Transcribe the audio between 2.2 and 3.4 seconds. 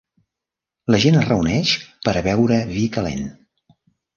beure vi calent.